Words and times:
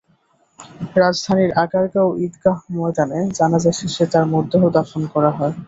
রাজধানীর 0.95 1.51
আগারগাঁও 1.63 2.09
ঈদগাহ 2.25 2.57
ময়দানে 2.75 3.19
জানাজা 3.37 3.71
শেষে 3.79 4.03
তাঁর 4.11 4.25
মরদেহ 4.31 4.63
দাফন 4.75 5.01
করা 5.13 5.31
হয়। 5.37 5.53